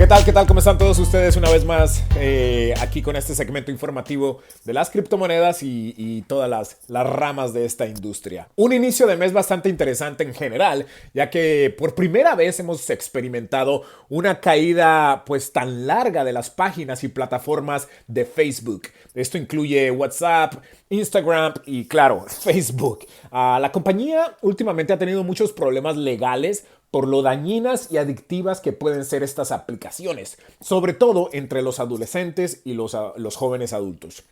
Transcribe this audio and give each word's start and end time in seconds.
¿Qué 0.00 0.06
tal? 0.06 0.24
¿Qué 0.24 0.32
tal? 0.32 0.46
¿Cómo 0.46 0.60
están 0.60 0.78
todos 0.78 0.98
ustedes 0.98 1.36
una 1.36 1.50
vez 1.50 1.66
más 1.66 2.02
eh, 2.16 2.72
aquí 2.80 3.02
con 3.02 3.16
este 3.16 3.34
segmento 3.34 3.70
informativo 3.70 4.40
de 4.64 4.72
las 4.72 4.88
criptomonedas 4.88 5.62
y, 5.62 6.24
todas 6.26 6.48
las, 6.48 6.78
ramas 7.06 7.52
de 7.52 7.66
esta 7.66 7.86
industria? 7.86 8.48
Un 8.56 8.72
inicio 8.72 9.06
de 9.06 9.18
mes 9.18 9.34
bastante 9.34 9.68
interesante 9.68 10.24
en 10.24 10.32
general, 10.32 10.86
ya 11.12 11.28
que 11.28 11.74
por 11.76 11.94
primera 11.94 12.34
vez 12.34 12.58
hemos 12.60 12.88
experimentado 12.88 13.82
una 14.08 14.40
caída 14.40 15.22
pues 15.26 15.52
tan 15.52 15.86
larga 15.86 16.24
de 16.24 16.32
las 16.32 16.48
páginas 16.48 17.04
y 17.04 17.08
plataformas 17.08 17.86
de 18.06 18.24
Facebook. 18.24 18.84
Esto 19.12 19.36
incluye 19.36 19.90
WhatsApp, 19.90 20.64
Instagram 20.88 21.52
y 21.66 21.84
claro, 21.84 22.24
Facebook. 22.26 23.00
Ah, 23.30 23.58
la 23.60 23.70
compañía 23.70 24.34
últimamente 24.40 24.94
ha 24.94 24.98
tenido 24.98 25.24
muchos 25.24 25.52
problemas 25.52 25.98
legales 25.98 26.64
por 26.90 27.06
lo 27.06 27.22
dañinas 27.22 27.90
y 27.90 27.98
adictivas 27.98 28.60
que 28.60 28.72
pueden 28.72 29.04
ser 29.04 29.22
estas 29.22 29.52
aplicaciones, 29.52 30.38
sobre 30.60 30.92
todo 30.92 31.30
entre 31.32 31.62
los 31.62 31.80
adolescentes 31.80 32.62
y 32.64 32.74
los, 32.74 32.94
ah, 32.94 33.14
jóvenes 33.34 33.72
adultos. 33.72 34.24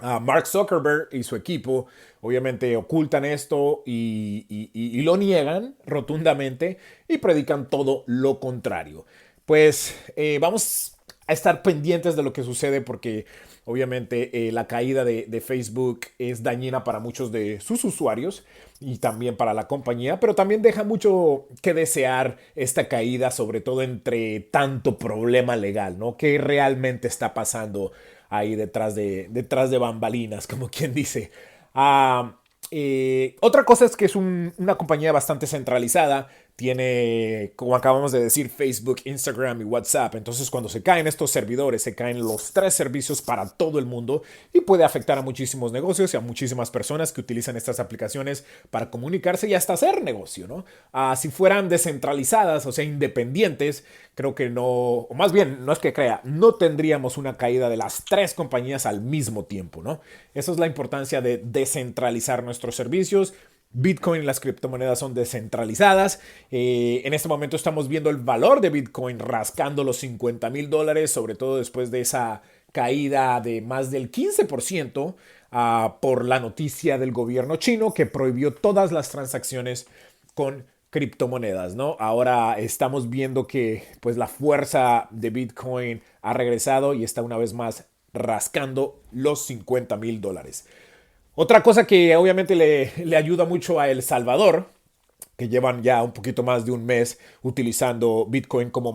Mark 0.00 0.46
Zuckerberg 0.46 1.08
y 1.12 1.22
su 1.22 1.36
equipo 1.36 1.86
obviamente 2.20 2.76
ocultan 2.76 3.24
esto 3.24 3.82
y, 3.86 5.02
lo 5.02 5.16
niegan 5.16 5.76
rotundamente 5.86 6.78
y 7.08 7.18
predican 7.18 7.70
todo 7.70 8.04
lo 8.06 8.40
contrario. 8.40 9.06
Pues 9.46 9.94
eh, 10.16 10.38
vamos 10.40 10.96
a 11.26 11.32
estar 11.32 11.62
pendientes 11.62 12.16
de 12.16 12.22
lo 12.22 12.32
que 12.32 12.42
sucede 12.42 12.80
porque 12.80 13.26
obviamente 13.64 14.48
eh, 14.48 14.52
la 14.52 14.66
caída 14.66 15.04
de, 15.04 15.40
Facebook 15.40 16.00
es 16.18 16.42
dañina 16.42 16.84
para 16.84 17.00
muchos 17.00 17.32
de 17.32 17.60
sus 17.60 17.84
usuarios 17.84 18.44
y 18.80 18.98
también 18.98 19.36
para 19.36 19.54
la 19.54 19.66
compañía, 19.66 20.20
pero 20.20 20.34
también 20.34 20.62
deja 20.62 20.84
mucho 20.84 21.46
que 21.62 21.74
desear 21.74 22.36
esta 22.54 22.88
caída, 22.88 23.30
sobre 23.30 23.60
todo 23.60 23.82
entre 23.82 24.40
tanto 24.40 24.98
problema 24.98 25.56
legal, 25.56 25.98
¿no? 25.98 26.16
¿Qué 26.16 26.38
realmente 26.38 27.08
está 27.08 27.32
pasando 27.32 27.92
ahí 28.28 28.54
detrás 28.54 28.94
de, 28.94 29.28
detrás 29.30 29.70
de 29.70 29.78
bambalinas, 29.78 30.46
como 30.46 30.68
quien 30.68 30.92
dice? 30.92 31.30
Ah, 31.74 32.36
eh, 32.70 33.36
otra 33.40 33.64
cosa 33.64 33.84
es 33.84 33.96
que 33.96 34.06
es 34.06 34.16
una 34.16 34.76
compañía 34.76 35.12
bastante 35.12 35.46
centralizada 35.46 36.28
tiene, 36.56 37.52
como 37.56 37.74
acabamos 37.74 38.12
de 38.12 38.20
decir, 38.20 38.48
Facebook, 38.48 39.00
Instagram 39.04 39.60
y 39.60 39.64
WhatsApp. 39.64 40.14
Entonces, 40.14 40.50
cuando 40.50 40.68
se 40.68 40.84
caen 40.84 41.08
estos 41.08 41.32
servidores, 41.32 41.82
se 41.82 41.96
caen 41.96 42.20
los 42.20 42.52
tres 42.52 42.74
servicios 42.74 43.22
para 43.22 43.48
todo 43.48 43.80
el 43.80 43.86
mundo 43.86 44.22
y 44.52 44.60
puede 44.60 44.84
afectar 44.84 45.18
a 45.18 45.22
muchísimos 45.22 45.72
negocios 45.72 46.14
y 46.14 46.16
a 46.16 46.20
muchísimas 46.20 46.70
personas 46.70 47.12
que 47.12 47.20
utilizan 47.20 47.56
estas 47.56 47.80
aplicaciones 47.80 48.44
para 48.70 48.88
comunicarse 48.88 49.48
y 49.48 49.54
hasta 49.54 49.72
hacer 49.72 50.04
negocio, 50.04 50.46
¿no? 50.46 50.64
Ah, 50.92 51.16
si 51.16 51.28
fueran 51.28 51.68
descentralizadas, 51.68 52.66
o 52.66 52.72
sea, 52.72 52.84
independientes, 52.84 53.84
creo 54.14 54.36
que 54.36 54.48
no, 54.48 54.64
o 54.64 55.14
más 55.14 55.32
bien, 55.32 55.66
no 55.66 55.72
es 55.72 55.80
que 55.80 55.92
crea, 55.92 56.20
no 56.22 56.54
tendríamos 56.54 57.18
una 57.18 57.36
caída 57.36 57.68
de 57.68 57.76
las 57.76 58.04
tres 58.04 58.32
compañías 58.32 58.86
al 58.86 59.00
mismo 59.00 59.44
tiempo, 59.44 59.82
¿no? 59.82 60.00
Esa 60.34 60.52
es 60.52 60.58
la 60.58 60.68
importancia 60.68 61.20
de 61.20 61.38
descentralizar 61.38 62.44
nuestros 62.44 62.76
servicios 62.76 63.34
Bitcoin 63.74 64.22
y 64.22 64.24
las 64.24 64.40
criptomonedas 64.40 64.98
son 64.98 65.14
descentralizadas. 65.14 66.20
Eh, 66.50 67.02
en 67.04 67.12
este 67.12 67.28
momento 67.28 67.56
estamos 67.56 67.88
viendo 67.88 68.08
el 68.08 68.16
valor 68.16 68.60
de 68.60 68.70
Bitcoin 68.70 69.18
rascando 69.18 69.84
los 69.84 69.98
50 69.98 70.48
mil 70.50 70.70
dólares, 70.70 71.10
sobre 71.10 71.34
todo 71.34 71.58
después 71.58 71.90
de 71.90 72.00
esa 72.00 72.42
caída 72.72 73.40
de 73.40 73.60
más 73.60 73.90
del 73.90 74.10
15% 74.10 75.14
ah, 75.50 75.98
por 76.00 76.24
la 76.24 76.40
noticia 76.40 76.98
del 76.98 77.12
gobierno 77.12 77.56
chino 77.56 77.92
que 77.92 78.06
prohibió 78.06 78.54
todas 78.54 78.92
las 78.92 79.10
transacciones 79.10 79.86
con 80.34 80.64
criptomonedas, 80.90 81.74
¿no? 81.74 81.96
Ahora 81.98 82.56
estamos 82.58 83.10
viendo 83.10 83.48
que 83.48 83.82
pues 84.00 84.16
la 84.16 84.28
fuerza 84.28 85.08
de 85.10 85.30
Bitcoin 85.30 86.02
ha 86.22 86.32
regresado 86.32 86.94
y 86.94 87.02
está 87.02 87.22
una 87.22 87.36
vez 87.36 87.52
más 87.52 87.86
rascando 88.12 89.00
los 89.10 89.44
50 89.46 89.96
mil 89.96 90.20
dólares. 90.20 90.66
Otra 91.36 91.64
cosa 91.64 91.84
que 91.84 92.14
obviamente 92.14 92.54
le, 92.54 93.16
ayuda 93.16 93.44
mucho 93.44 93.80
a 93.80 93.88
El 93.88 94.02
Salvador, 94.02 94.68
que 95.36 95.48
llevan 95.48 95.82
ya 95.82 96.00
un 96.02 96.12
poquito 96.12 96.44
más 96.44 96.64
de 96.64 96.70
un 96.70 96.86
mes 96.86 97.18
utilizando 97.42 98.24
Bitcoin 98.26 98.70
como, 98.70 98.92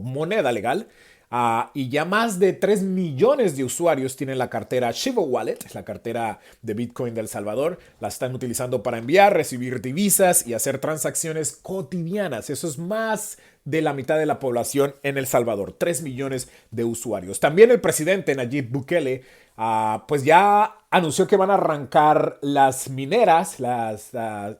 moneda 0.00 0.50
legal. 0.50 0.88
Ah, 1.34 1.70
y 1.74 1.88
ya 1.88 2.04
más 2.04 2.38
de 2.38 2.52
3 2.52 2.82
millones 2.82 3.56
de 3.56 3.64
usuarios 3.64 4.16
tienen 4.16 4.36
la 4.36 4.50
cartera 4.50 4.90
Shiva 4.92 5.22
Wallet, 5.22 5.58
la 5.74 5.82
cartera 5.82 6.40
de 6.60 6.74
Bitcoin 6.74 7.14
de 7.14 7.26
Salvador. 7.26 7.78
La 8.00 8.08
están 8.08 8.34
utilizando 8.34 8.82
para 8.82 8.98
enviar, 8.98 9.34
recibir 9.34 9.80
divisas 9.82 10.46
y 10.46 10.54
hacer 10.54 10.78
transacciones 10.78 11.52
cotidianas. 11.52 12.48
Eso 12.48 12.66
es 12.66 12.78
más 12.78 13.38
de 13.64 13.80
la 13.80 13.92
mitad 13.92 14.18
de 14.18 14.26
la 14.26 14.38
población 14.40 14.94
en 15.02 15.18
El 15.18 15.26
Salvador, 15.26 15.74
3 15.76 16.02
millones 16.02 16.48
de 16.70 16.84
usuarios. 16.84 17.40
También 17.40 17.70
el 17.70 17.80
presidente 17.80 18.34
Nayib 18.34 18.70
Bukele 18.70 19.22
Ah, 19.56 20.04
pues 20.08 20.24
ya 20.24 20.76
anunció 20.90 21.26
que 21.26 21.36
van 21.36 21.50
a 21.50 21.54
arrancar 21.54 22.38
las 22.42 22.88
mineras, 22.88 23.60
las, 23.60 24.10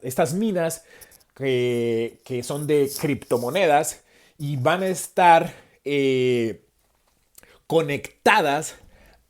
estas 0.03 0.35
minas 0.35 0.85
que, 1.35 2.43
son 2.45 2.67
de 2.67 2.91
criptomonedas 3.01 4.03
y 4.39 4.57
van 4.57 4.83
a 4.83 4.89
estar 4.89 5.55
eh, 5.85 6.65
conectadas 7.67 8.77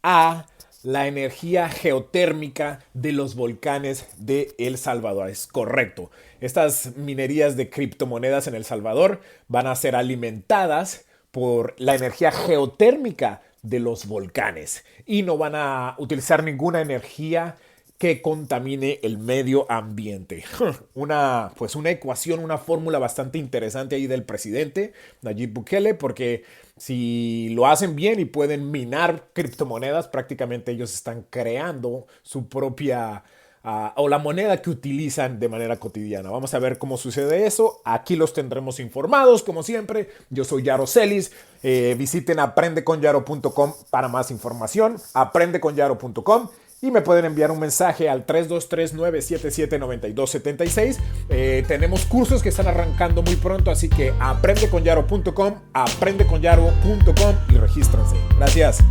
a 0.03 0.47
la 0.83 1.06
energía 1.06 1.69
geotérmica 1.69 2.84
de 2.93 3.12
los 3.12 3.37
volcanes 3.37 4.06
de 4.17 4.55
El 4.59 4.78
Salvador. 4.78 5.28
Es 5.28 5.47
correcto. 5.47 6.11
Estas 6.41 6.97
minerías 6.97 7.56
de 7.56 7.71
criptomonedas 7.71 8.49
en 8.49 8.56
El 8.56 8.65
Salvador 8.65 9.21
van 9.47 9.69
a 9.69 9.77
ser 9.77 9.95
alimentadas 9.95 11.05
por 11.31 11.75
la 11.78 11.95
energía 11.95 12.33
geotérmica 12.33 13.43
de 13.62 13.81
los 13.81 14.06
volcanes 14.06 14.84
y 15.06 15.23
no 15.23 15.39
van 15.39 15.55
a 15.55 15.95
utilizar 15.99 16.43
ninguna 16.45 16.81
energía 16.81 17.56
que 18.03 18.21
contamine 18.21 18.99
el 19.05 19.17
medio 19.19 19.71
ambiente. 19.71 20.43
Una, 20.95 21.53
pues 21.56 21.77
una 21.77 21.91
ecuación, 21.91 22.41
una 22.41 22.59
fórmula 22.59 22.99
bastante 22.99 23.39
interesante 23.39 23.95
ahí 23.95 24.09
del 24.09 24.25
presidente 24.25 24.93
Nayib 25.21 25.53
Bukele, 25.53 25.95
porque 25.95 26.43
si 26.77 27.51
lo 27.55 27.69
hacen 27.69 27.95
bien 27.95 28.19
y 28.19 28.25
pueden 28.25 28.72
minar 28.72 29.28
criptomonedas, 29.33 30.09
prácticamente 30.09 30.72
ellos 30.72 30.93
están 30.93 31.25
creando 31.31 32.09
su 32.22 32.49
propia 32.49 33.22
o 33.65 34.09
la 34.09 34.19
moneda 34.19 34.61
que 34.61 34.71
utilizan 34.71 35.39
de 35.39 35.49
manera 35.49 35.77
cotidiana. 35.77 36.31
Vamos 36.31 36.53
a 36.55 36.59
ver 36.59 36.78
cómo 36.78 36.97
sucede 36.97 37.47
eso. 37.47 37.81
Aquí 37.84 38.17
los 38.17 38.33
tendremos 38.33 38.81
informados, 38.81 39.43
como 39.43 39.62
siempre. 39.62 40.11
Yo 40.31 40.45
soy 40.45 40.65
Yaro 40.65 40.87
Celis. 40.87 41.33
Eh, 41.62 41.95
visiten 41.97 42.41
aprendeconyaro.com 42.41 43.75
para 43.91 44.09
más 44.09 44.31
información. 44.31 44.97
Aprendeconyaro.com 45.15 46.49
y 46.83 46.91
me 46.91 47.01
pueden 47.01 47.25
enviar 47.25 47.51
un 47.53 47.61
mensaje 47.61 48.11
al 48.11 48.27
323-977-9276. 48.27 50.99
Eh, 51.28 51.65
tenemos 51.69 52.05
cursos 52.06 52.43
que 52.43 52.49
están 52.49 52.67
arrancando 52.67 53.22
muy 53.22 53.37
pronto, 53.37 53.71
así 53.71 53.89
que 53.89 54.12
aprendeconyaro.com, 54.19 55.55
aprendeconyaro.com 55.72 57.37
y 57.51 57.55
regístrense. 57.55 58.17
Gracias. 58.37 58.83